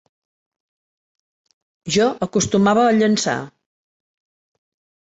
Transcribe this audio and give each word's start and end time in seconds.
Jo 1.99 2.09
acostumava 2.29 2.87
a 2.89 2.97
llançar. 3.03 3.39